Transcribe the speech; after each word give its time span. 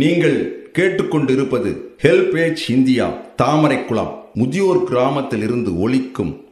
நீங்கள் 0.00 0.38
கேட்டுக்கொண்டிருப்பது 0.72 1.70
HelpAge 2.02 2.62
India 2.68 3.06
Thamaraikulam 3.42 4.10
முதியோர் 4.32 4.84
கிராமத்தில் 4.84 5.42
இருந்து 5.42 5.70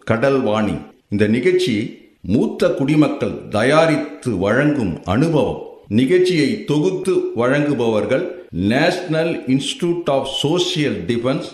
கடல் 0.04 0.40
வாணி. 0.40 0.76
இந்த 1.08 1.26
நிகழ்ச்சி 1.26 1.74
மூத்த 2.20 2.68
குடிமக்கள் 2.68 3.48
தயாரித்து 3.48 4.30
வழங்கும் 4.38 4.94
அனுபவம். 5.04 5.60
நிகழ்ச்சியை 5.88 6.64
தொகுத்து 6.64 7.14
வழங்குபவர்கள் 7.34 8.24
national 8.72 9.34
institute 9.46 10.10
of 10.10 10.28
social 10.42 10.98
defence 11.10 11.48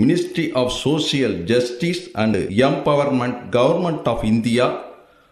ministry 0.00 0.46
of 0.52 0.72
social 0.84 1.36
justice 1.44 2.04
and 2.12 2.38
empowerment 2.68 3.38
government 3.50 4.08
of 4.12 4.24
India 4.24 4.66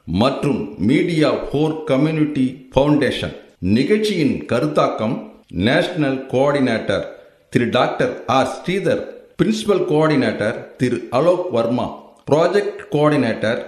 மற்றும் 0.07 0.61
மீடியா 0.79 1.31
ஃபோர் 1.47 1.77
கம்யூனிட்டி 1.85 2.47
ஃபவுண்டேஷன் 2.75 3.35
நிகழ்ச்சியின் 3.59 4.37
கருத்தாக்கம் 4.53 5.17
national 5.51 6.19
coordinator 6.33 7.07
Thiru 7.53 7.67
doctor 7.79 8.13
R. 8.37 8.51
Sridhar 8.57 9.03
principal 9.39 9.83
coordinator 9.91 10.57
Thiru 10.81 10.99
Alok 11.19 11.47
Varma 11.57 11.87
project 12.31 12.83
coordinator 12.95 13.61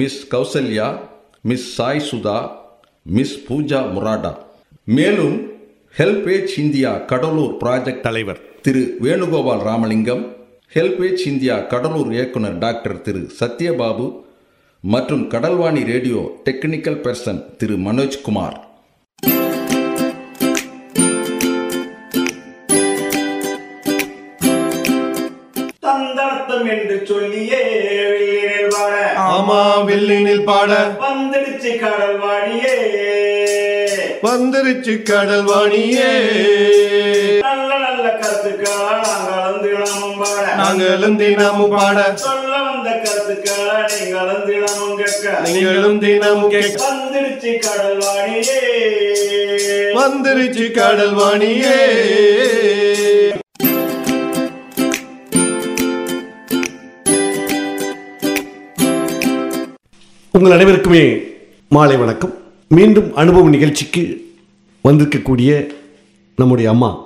miss 0.00 0.20
Kausalya 0.34 0.88
miss 1.50 1.66
Sai 1.76 2.02
Sudha 2.10 2.38
miss 3.16 3.36
Pooja 3.48 3.80
Murada. 3.94 4.32
மேலும் 4.84 5.36
HelpAge 5.98 6.54
India 6.62 6.90
Cuddalore 7.10 7.54
project 7.62 8.04
தலைவர் 8.06 8.40
திரு 8.64 8.82
Venugopal 9.04 9.62
Ramalingam 9.68 10.24
HelpAge 10.74 11.24
India 11.32 11.56
Cuddalore 11.72 12.10
இயக்குனர் 12.16 12.58
doctor 12.64 12.96
திரு 13.06 13.22
சத்யபாபு 13.40 14.06
மற்றும் 14.84 15.24
Kadalvani 15.34 15.82
radio 15.92 16.22
technical 16.48 17.00
person 17.04 17.40
Thiru 17.56 17.76
Manojkumar. 17.76 18.56
வெள்ளினில் 29.96 30.42
பாட. 30.44 30.70
வந்துடுச்சு 31.02 31.70
கடல் 31.78 32.18
வாடியே 32.20 32.72
வந்துருச்சு 34.22 35.02
கடல் 35.02 35.44
வாணியே. 35.44 36.08
நல்ல 37.40 37.70
நல்ல 37.78 38.04
கருத்துக்களா 38.20 38.88
நாங்களும் 39.04 39.62
தினமும் 39.62 40.18
பாட. 40.18 40.44
நாங்களும் 40.54 41.16
தினமும் 41.16 41.70
பாட. 41.70 41.98
சொல்ல 42.14 42.52
வந்த 42.62 42.90
கருத்துக்களா 43.04 43.78
நீங்களும் 43.94 44.44
தினமும் 44.46 44.96
கேட்க. 44.96 45.38
நீங்களும் 45.44 45.98
தினமும் 45.98 46.50
கேட்க. 46.50 46.84
வந்துடுச்சு 46.88 47.52
கடல் 47.58 47.98
வாடியே 47.98 48.60
வந்துருச்சு 49.94 50.66
கடல் 50.70 51.16
வாணியே. 51.16 51.78
உங்கள் 60.36 60.52
அனைவருக்குமே 60.52 61.16
மாலை 61.68 61.96
வணக்கம். 61.96 62.32
மீண்டும் 62.68 63.14
அனுபவ 63.14 63.48
நிகழ்ச்சிக்கு 63.48 64.32
வந்திருக்கக்கூடிய 64.84 65.66
நம்முடைய 66.36 66.70
அம்மா 66.70 67.04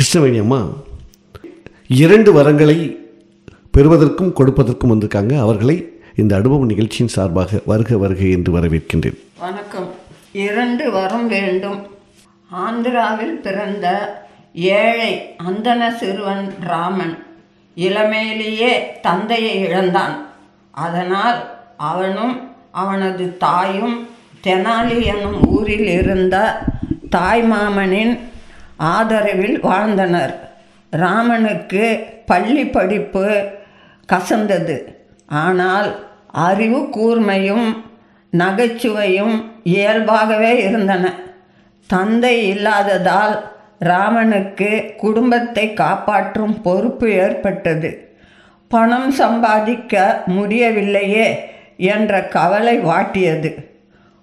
கிருஷ்ணவேணி 0.00 0.40
அம்மா 0.40 0.66
இரண்டு 1.86 2.42
வரங்களை 2.42 2.96
பெறுவதற்கும் 3.70 4.34
கொடுப்பதற்கும் 4.34 4.88
வந்திருக்காங்க. 4.88 5.38
அவர்களை 5.40 5.92
இந்த 6.16 6.36
அனுபவ 6.36 6.64
நிகழ்ச்சியின் 6.64 7.08
சார்பாக 7.08 7.60
வருக 7.64 7.96
வருக 7.96 8.24
என்று 8.24 8.52
வரவேற்கின்றேன். 8.52 9.18
வணக்கம். 9.38 9.90
இரண்டு 10.32 10.90
வரம் 10.90 11.28
வேண்டும். 11.28 11.86
ஆந்திராவில் 12.54 13.40
பிறந்த 13.42 13.86
ஏழை 14.54 15.34
அந்தன 15.48 15.96
சிறுவன் 15.96 16.54
ராமன் 16.60 17.26
இளமையிலேயே 17.76 19.00
தந்தையை 19.02 19.60
இழந்தான். 19.60 20.26
அதனால் 20.70 21.55
அவனும் 21.76 22.54
அவனது 22.72 23.36
தாயும் 23.36 24.08
தெனாலி 24.42 25.04
என்னும் 25.04 25.46
ஊரில் 25.46 25.86
இருந்த 25.86 26.58
தாய்மாமனின் 27.16 28.20
ஆதரவில் 28.78 29.60
வாழ்ந்தனர். 29.60 30.50
ராமனுக்கு 30.90 32.06
பள்ளி 32.26 32.66
படிப்பு 32.66 33.48
கசந்தது. 34.12 34.94
ஆனால் 35.26 35.98
அறிவு 36.32 36.78
கூர்மையும் 36.78 37.76
நகைச்சுவையும் 38.30 39.44
இயல்பாகவே 39.62 40.62
இருந்தன. 40.62 41.12
தந்தை 41.86 42.48
இல்லாததால் 42.48 43.52
ராமனுக்கு 43.78 44.94
குடும்பத்தை 44.96 45.72
காப்பாற்றும் 45.72 46.62
பொறுப்பு 46.62 47.10
ஏற்பட்டது. 47.10 48.16
பணம் 48.68 49.10
சம்பாதிக்க 49.10 50.22
முடியவில்லையே. 50.26 51.54
என்ற 51.76 52.24
கவலை 52.24 52.78
வாட்டியது. 52.78 53.66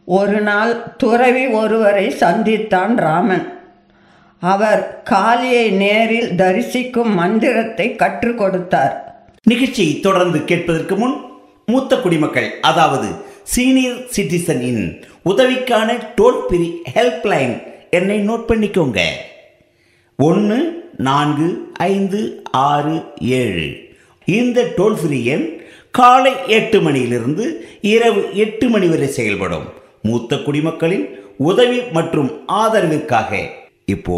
ஒரு 0.05 0.41
நாள் 0.41 0.95
துறவி 0.95 1.45
ஒருவரை 1.47 2.09
சந்தித்தான் 2.09 2.95
ராமன். 2.95 3.53
அவர் 4.39 5.01
காளியை 5.03 5.69
நேரில் 5.69 6.35
தரிசிக்கும் 6.35 7.13
மந்திரத்தை 7.13 7.95
கற்றுக் 7.95 8.37
கொடுத்தார். 8.37 9.25
நிகழ்ச்சியை 9.43 9.99
தொடர்ந்து 9.99 10.43
கேட்பதற்கு 10.43 10.95
முன் 10.95 11.21
மூத்த 11.65 11.97
குடிமக்கள் 11.97 12.51
அதாவது 12.61 13.07
சீனியர் 13.43 13.95
சிட்டிசனின் 13.95 15.03
உதவிக்கான 15.25 15.97
டோல் 16.15 16.45
ஃப்ரீ 16.47 16.71
ஹெல்ப்லைன் 16.93 17.63
என்னை 17.89 18.29
நோட் 18.29 18.45
பண்ணிக்கோங்க. 18.47 18.99
ஒன்று 20.17 20.89
நான்கு 20.97 21.71
ஐந்து 21.73 22.43
ஆறு 22.51 23.03
ஏழு. 23.19 23.75
இந்த 24.25 24.67
டோல் 24.77 24.95
ஃப்ரீ 24.95 25.25
எண் 25.25 25.62
காலை 25.97 26.31
எட்டு 26.47 26.81
மணியிலிருந்து 26.81 27.65
இரவு 27.81 28.21
எட்டு 28.33 28.69
மணி 28.69 28.87
வரை 28.87 29.07
செயல்படும். 29.07 29.65
மூத்த 30.01 30.35
குடிமக்களின் 30.35 31.03
உதவி 31.37 31.81
மற்றும் 31.91 32.31
ஆதரவிற்காக 32.47 33.47
இப்போ 33.85 34.15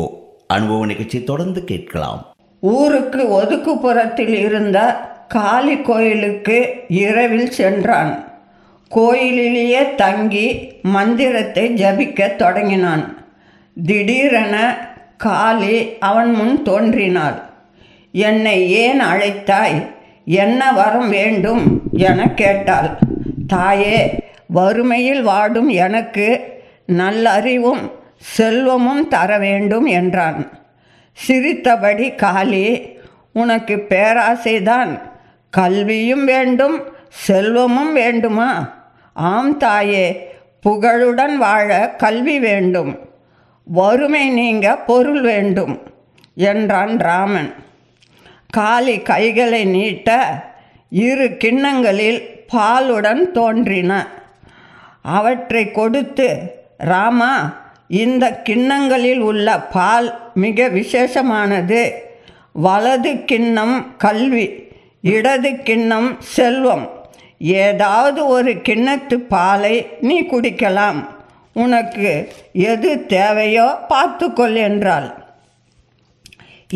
அனுபவ 0.47 0.85
நிகழ்ச்சி 0.85 1.23
தொடர்ந்து 1.23 1.63
கேட்கலாம். 1.63 2.35
ஊருக்கு 2.59 3.41
ஒதுக்குப்புறத்தில் 3.41 4.35
இருந்த 4.45 4.99
காளி 5.27 5.77
கோயிலுக்கு 5.81 6.57
இரவில் 6.87 7.51
சென்றான். 7.51 8.13
கோயிலிலேயே 8.89 9.95
தங்கி 9.95 10.71
மந்திரத்தை 10.81 11.73
ஜபிக்க 11.73 12.35
தொடங்கினான். 12.35 13.25
திடீரென 13.85 14.77
காளி 15.17 15.97
அவன் 15.99 16.31
முன் 16.31 16.63
தோன்றினாள். 16.63 17.43
என்னை 18.11 18.71
ஏன் 18.71 19.01
அழைத்தாய்? 19.01 19.93
என்ன 20.25 20.71
வரம் 20.71 21.09
வேண்டும் 21.09 21.81
என 21.93 22.29
கேட்டாள். 22.29 22.97
தாயே 23.47 24.23
வறுமையில் 24.47 25.21
வாடும் 25.21 25.69
எனக்கு 25.69 26.53
நல்லறிவும் 26.87 27.91
செல்வமும் 28.17 29.07
தர 29.07 29.37
வேண்டும் 29.37 29.85
என்றான். 29.85 30.49
சிரித்தபடி 31.13 32.11
காளி 32.11 32.97
உனக்கு 33.33 33.85
பேராசைதான். 33.89 34.99
கல்வியும் 35.49 36.25
வேண்டும் 36.25 36.83
செல்வமும் 37.09 37.93
வேண்டுமா? 37.93 38.83
ஆம் 39.13 39.57
தாயே 39.57 40.31
புகழுடன் 40.61 41.37
வாழ 41.37 41.89
கல்வி 41.89 42.39
வேண்டும். 42.39 42.99
வறுமை 43.63 44.29
நீங்க 44.29 44.75
பொருள் 44.75 45.21
வேண்டும் 45.21 45.81
என்றான் 46.35 46.97
ராமன். 46.97 47.53
காலி 48.57 48.95
கைகளை 49.09 49.61
நீட்ட 49.75 50.09
இரு 51.05 51.27
கிண்ணங்களில் 51.43 52.19
பாலுடன் 52.53 53.23
தோன்றின. 53.37 53.91
அவற்றை 55.17 55.63
கொடுத்து 55.77 56.27
ராமா 56.91 57.33
இந்த 58.03 58.25
கிண்ணங்களில் 58.47 59.23
உள்ள 59.29 59.47
பால் 59.75 60.07
மிக 60.43 60.67
விசேஷமானது. 60.77 61.81
வலது 62.65 63.11
கிண்ணம் 63.29 63.75
கல்வி 64.03 64.45
இடது 65.15 65.51
கிண்ணம் 65.67 66.09
செல்வம். 66.35 66.85
ஏதாவது 67.61 68.21
ஒரு 68.35 68.51
கிண்ணத்து 68.67 69.15
பாலை 69.33 69.75
நீ 70.07 70.17
குடிக்கலாம். 70.31 70.99
உனக்கு 71.63 72.11
எது 72.71 72.91
தேவையோ 73.15 73.67
பார்த்துக்கொள் 73.91 74.57
என்றாள். 74.67 75.09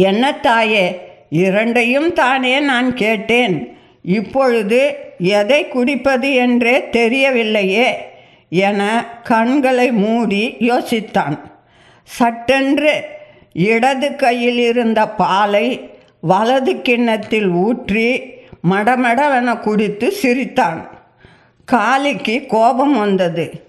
என்ன 0.08 0.34
தாயே 0.48 0.86
இரண்டையும் 1.30 2.14
தானே 2.14 2.60
நான் 2.60 2.94
கேட்டேன். 2.94 3.78
இப்பொழுது 4.02 4.96
எதை 5.18 5.68
குடிப்பது 5.68 6.34
என்றே 6.34 6.78
தெரியவில்லையே 6.78 7.94
என 8.50 9.06
கண்களை 9.24 9.92
மூடி 9.92 10.56
யோசித்தான். 10.60 11.38
சட்டென்று 12.04 13.04
இடது 13.54 14.16
கையில் 14.16 14.58
இருந்த 14.58 15.10
பாலை 15.10 15.90
வலது 16.20 16.82
கிண்ணத்தில் 16.82 17.48
ஊற்றி 17.48 18.24
மடமடவென 18.70 19.60
குடித்து 19.60 20.12
சிரித்தான். 20.12 20.90
காளிக்கு 21.72 22.46
கோபம் 22.46 22.98
வந்தது. 22.98 23.64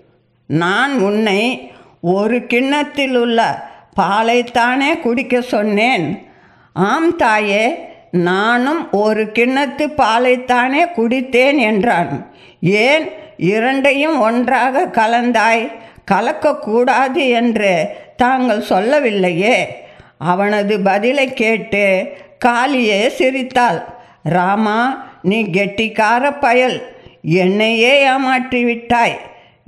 நான் 0.47 0.99
உன்னை 0.99 1.71
ஒரு 2.01 2.47
கிண்ணத்தில் 2.47 3.17
உள்ள 3.17 3.69
பாலைத்தானே 4.01 5.01
குடிக்க 5.01 5.41
சொன்னேன். 5.41 6.29
ஆம் 6.73 7.17
தாயே 7.17 7.89
நானும் 8.11 8.91
ஒரு 8.91 9.25
கிண்ணத்து 9.25 9.85
பாலைத்தானே 9.97 10.87
குடித்தேன் 10.97 11.59
என்றான். 11.59 12.31
ஏன் 12.61 13.09
இரண்டையும் 13.37 14.21
ஒன்றாக 14.21 14.87
கலந்தாய்? 14.87 15.71
கலக்கக்கூடாது 16.11 17.31
என்று 17.31 17.89
தாங்கள் 18.17 18.61
சொல்லவில்லையே? 18.61 19.87
அவனது 20.19 20.81
பதிலை 20.81 21.33
கேட்டு 21.33 22.13
காளியே 22.45 23.07
சிரித்தாள். 23.07 23.85
ராமா 24.23 25.05
நீ 25.23 25.43
கெட்டிக்கார 25.43 26.41
பயல் 26.41 26.97
என்னையே 27.23 28.01
ஏமாற்றி 28.01 28.65
விட்டாய் 28.65 29.19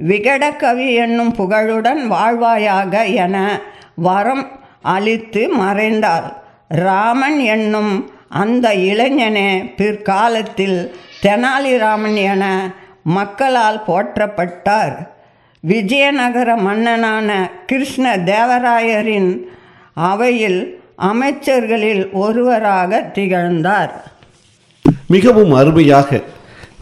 விகடகவி 0.02 0.94
என்னும் 0.94 1.32
புகழுடன் 1.32 2.10
வாழ்வாயாக 2.10 3.04
என 3.04 3.60
வரம் 3.94 4.60
அளித்து 4.82 5.48
மறைந்தாள். 5.48 6.40
ராமன் 6.72 7.38
என்னும் 7.38 8.10
அந்த 8.28 8.74
இளைஞனே 8.74 9.74
பிற்காலத்தில் 9.76 10.94
தெனாலிராமன் 11.22 12.16
என 12.16 12.74
மக்களால் 13.02 13.82
போற்றப்பட்டார். 13.86 15.08
விஜயநகர 15.60 16.56
மன்னனான 16.56 17.50
கிருஷ்ண 17.66 18.16
தேவராயரின் 18.16 19.38
அவையில் 19.94 20.80
அமைச்சர்களில் 20.98 22.12
ஒருவராக 22.12 23.00
திகழ்ந்தார். 23.00 24.12
மிகவும் 25.06 25.52
அருமையாக 25.52 26.20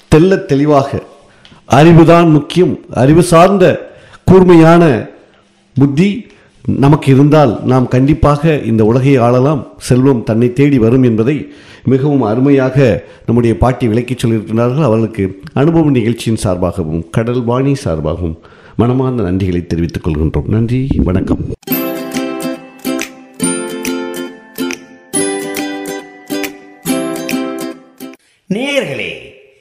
தெள்ளத் 0.09 0.49
தெளிவாக 0.49 1.03
அறிவுதான் 1.73 2.31
முக்கியம் 2.31 2.79
அறிவு 2.95 3.23
சார்ந்த 3.23 3.91
கூர்மையான 4.25 5.07
புத்தி 5.75 6.33
நமக்கு 6.67 7.13
இருந்தால் 7.13 7.61
நாம் 7.65 7.89
கண்டிப்பாக 7.89 8.57
இந்த 8.57 8.85
உலகை 8.85 9.19
ஆளலாம். 9.19 9.67
செல்வம் 9.79 10.25
தன்னை 10.25 10.53
தேடி 10.53 10.79
வரும் 10.79 11.03
என்பதை 11.03 11.53
மிகவும் 11.85 12.23
அருமையாக 12.23 13.05
நம்முடைய 13.27 13.59
பாட்டி 13.59 13.89
விளக்கிச் 13.89 14.27
சொல்லியிருக்கிறார்கள். 14.27 14.83
அவர்களுக்கு 14.83 15.41
அனுபவ 15.53 15.91
நிகழ்ச்சியின் 15.91 16.39
சார்பாகவும் 16.45 17.05
கடல் 17.11 17.45
வாணி 17.45 17.75
சார்பாகவும் 17.85 18.37
மனமார்ந்த 18.77 19.23
நன்றிகளை 19.23 19.67
தெரிவித்துக் 19.67 20.07
கொள்கின்றோம். 20.07 20.49
நன்றி 20.49 20.87
வணக்கம். 20.97 21.45
நேயர்களே 28.55 29.11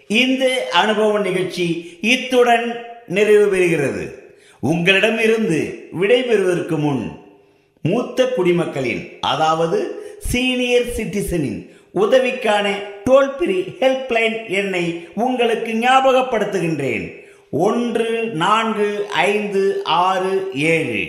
இந்த 0.07 0.69
அனுபவ 0.73 1.19
நிகழ்ச்சி 1.19 1.97
இத்துடன் 2.01 2.75
நிறைவு 3.07 3.57
பெறுகிறது. 3.57 4.18
உங்களிடமிருந்து 4.59 5.89
விடைபெறுவதற்கு 6.01 6.77
முன் 6.77 7.11
மூத்த 7.83 8.27
குடிமக்களின் 8.27 9.17
அதாவது 9.21 10.01
சீனியர் 10.19 10.93
சிட்டிசனின் 10.97 11.69
உதவிக்கான 11.93 12.71
டோல் 13.03 13.37
ஃப்ரீ 13.37 13.59
ஹெல்ப்லைன் 13.61 14.47
எண்ணை 14.47 15.07
உங்களுக்கு 15.15 15.71
ஞாபகப்படுத்துகின்றேன். 15.73 17.13
ஒன்று 17.51 18.25
நான்கு 18.33 19.07
ஐந்து 19.13 19.81
ஆறு 19.83 20.49
ஏழு. 20.53 21.07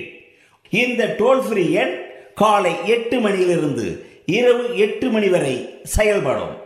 இந்த 0.70 1.17
டோல் 1.19 1.49
ஃப்ரீ 1.49 1.70
எண் 1.73 2.00
காலை 2.35 2.73
எட்டு 2.87 3.20
மணியிலிருந்து 3.20 4.06
இரவு 4.26 4.79
எட்டு 4.79 5.11
மணி 5.11 5.29
வரை 5.29 5.69
செயல்படும். 5.82 6.56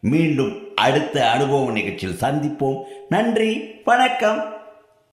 மீண்டும் 0.00 0.68
அடுத்த 0.74 1.30
அனுபவ 1.30 1.72
நிகழ்ச்சியில் 1.72 2.20
சந்திப்போம். 2.20 2.82
நன்றி 3.08 3.64
வணக்கம். 3.84 4.63